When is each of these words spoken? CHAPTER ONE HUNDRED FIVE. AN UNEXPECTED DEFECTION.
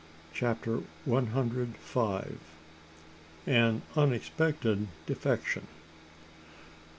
CHAPTER 0.33 0.79
ONE 1.05 1.27
HUNDRED 1.27 1.75
FIVE. 1.77 2.39
AN 3.45 3.83
UNEXPECTED 3.95 4.87
DEFECTION. 5.05 5.67